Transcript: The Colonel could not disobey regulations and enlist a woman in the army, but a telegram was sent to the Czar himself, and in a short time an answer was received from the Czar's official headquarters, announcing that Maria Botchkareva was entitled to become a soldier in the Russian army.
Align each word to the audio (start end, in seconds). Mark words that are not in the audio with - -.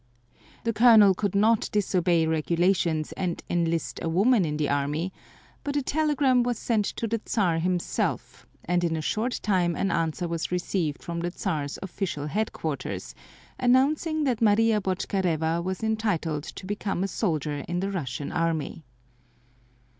The 0.63 0.73
Colonel 0.73 1.13
could 1.13 1.35
not 1.35 1.69
disobey 1.71 2.25
regulations 2.25 3.11
and 3.11 3.43
enlist 3.51 3.99
a 4.01 4.09
woman 4.09 4.45
in 4.45 4.57
the 4.57 4.67
army, 4.67 5.13
but 5.63 5.75
a 5.75 5.83
telegram 5.83 6.41
was 6.41 6.57
sent 6.57 6.85
to 6.85 7.05
the 7.07 7.21
Czar 7.29 7.59
himself, 7.59 8.47
and 8.65 8.83
in 8.83 8.95
a 8.95 9.01
short 9.03 9.39
time 9.43 9.75
an 9.75 9.91
answer 9.91 10.27
was 10.27 10.51
received 10.51 11.03
from 11.03 11.19
the 11.19 11.29
Czar's 11.29 11.77
official 11.83 12.25
headquarters, 12.25 13.13
announcing 13.59 14.23
that 14.23 14.41
Maria 14.41 14.81
Botchkareva 14.81 15.63
was 15.63 15.83
entitled 15.83 16.45
to 16.45 16.65
become 16.65 17.03
a 17.03 17.07
soldier 17.07 17.59
in 17.67 17.79
the 17.79 17.91
Russian 17.91 18.31
army. 18.31 18.83